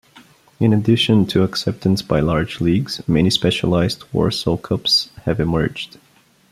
In 0.59 0.73
addition 0.73 1.27
to 1.27 1.43
acceptance 1.43 2.01
by 2.01 2.21
large 2.21 2.59
leagues, 2.59 3.07
many 3.07 3.29
specialized 3.29 3.99
"Warsow" 4.11 4.59
cups 4.59 5.11
have 5.25 5.39
emerged. 5.39 5.99